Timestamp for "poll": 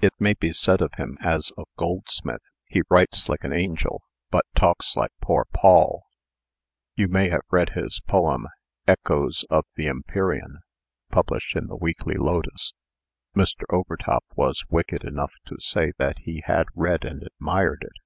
5.52-6.04